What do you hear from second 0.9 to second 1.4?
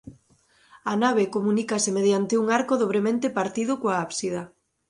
A nave